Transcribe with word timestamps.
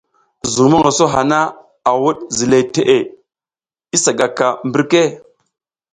Zuŋ 0.53 0.67
mongoso 0.71 1.05
hana, 1.13 1.39
a 1.89 1.91
wuɗ 2.03 2.17
ziley 2.37 2.63
teʼe, 2.73 2.97
i 3.95 3.97
sa 4.03 4.11
gaka 4.19 4.47
mbirke. 4.67 5.01